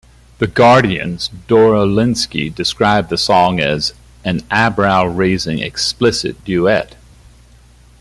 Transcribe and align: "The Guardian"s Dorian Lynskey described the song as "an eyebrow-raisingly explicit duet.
"The 0.39 0.47
Guardian"s 0.47 1.27
Dorian 1.27 1.89
Lynskey 1.93 2.49
described 2.49 3.11
the 3.11 3.19
song 3.19 3.59
as 3.59 3.93
"an 4.25 4.41
eyebrow-raisingly 4.49 5.61
explicit 5.61 6.43
duet. 6.43 6.95